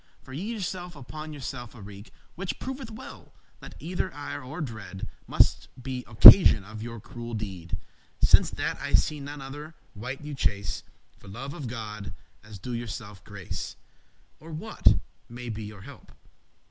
For 0.23 0.33
ye 0.33 0.51
yourself 0.53 0.95
upon 0.95 1.31
yourself 1.31 1.75
awreak;* 1.75 2.07
*inflict 2.07 2.29
Which 2.33 2.57
proveth 2.59 2.89
well, 2.89 3.35
that 3.59 3.75
either 3.79 4.11
ire 4.15 4.41
or 4.41 4.59
dread* 4.59 5.01
*fear 5.01 5.09
Must 5.27 5.67
be 5.79 6.03
occasion 6.07 6.63
of 6.63 6.81
your 6.81 6.99
cruel 6.99 7.35
deed, 7.35 7.77
Since 8.19 8.49
that 8.49 8.79
I 8.79 8.95
see 8.95 9.19
none 9.19 9.41
other 9.41 9.75
wight 9.93 10.21
you 10.21 10.33
chase: 10.33 10.81
For 11.19 11.27
love 11.27 11.53
of 11.53 11.67
God, 11.67 12.13
as 12.43 12.57
*do 12.57 12.71
yourselfe 12.71 13.23
grace;* 13.23 13.75
*have 13.75 14.41
mercy 14.41 14.41
on 14.41 14.47
Or 14.47 14.51
what 14.55 14.99
may 15.29 15.49
be 15.49 15.65
your 15.65 15.81
help? 15.81 16.11